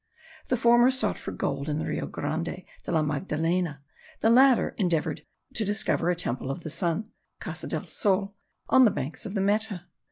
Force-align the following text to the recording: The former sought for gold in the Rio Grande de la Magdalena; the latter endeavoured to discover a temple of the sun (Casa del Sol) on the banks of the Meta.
The 0.47 0.57
former 0.57 0.89
sought 0.89 1.19
for 1.19 1.31
gold 1.31 1.69
in 1.69 1.77
the 1.77 1.85
Rio 1.85 2.07
Grande 2.07 2.63
de 2.85 2.91
la 2.91 3.03
Magdalena; 3.03 3.83
the 4.21 4.31
latter 4.31 4.69
endeavoured 4.79 5.27
to 5.53 5.63
discover 5.63 6.09
a 6.09 6.15
temple 6.15 6.49
of 6.49 6.61
the 6.61 6.71
sun 6.71 7.11
(Casa 7.39 7.67
del 7.67 7.85
Sol) 7.85 8.35
on 8.67 8.85
the 8.85 8.89
banks 8.89 9.27
of 9.27 9.35
the 9.35 9.41
Meta. 9.41 9.83